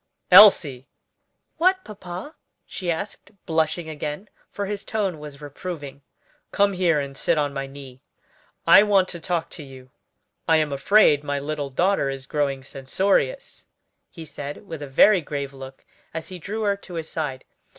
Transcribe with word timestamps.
"Elsie!" 0.31 0.87
"What, 1.57 1.83
papa?" 1.85 2.33
she 2.65 2.89
asked, 2.89 3.29
blushing 3.45 3.87
again, 3.87 4.29
for 4.49 4.65
his 4.65 4.83
tone 4.83 5.19
was 5.19 5.41
reproving. 5.41 6.01
"Come 6.51 6.73
here 6.73 6.99
and 6.99 7.15
sit 7.15 7.37
on 7.37 7.53
my 7.53 7.67
knee; 7.67 8.01
I 8.65 8.81
want 8.81 9.09
to 9.09 9.19
talk 9.19 9.51
to 9.51 9.63
you. 9.63 9.91
I 10.47 10.57
am 10.57 10.73
afraid 10.73 11.23
my 11.23 11.37
little 11.37 11.69
daughter 11.69 12.09
is 12.09 12.25
growing 12.25 12.63
censorious," 12.63 13.67
he 14.09 14.25
said, 14.25 14.65
with 14.67 14.81
a 14.81 14.87
very 14.87 15.21
grave 15.21 15.53
look 15.53 15.85
as 16.15 16.29
he 16.29 16.39
drew 16.39 16.63
her 16.63 16.75
to 16.77 16.95
his 16.95 17.07
side. 17.07 17.45